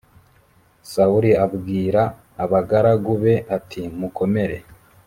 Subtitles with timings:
[0.91, 2.01] sawuli abwira
[2.43, 4.57] abagaragu be ati mukomere